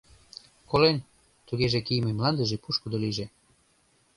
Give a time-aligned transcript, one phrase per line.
[0.69, 1.05] —Колен—
[1.47, 3.25] Тугеже, кийыме мландыже пушкыдо лийже.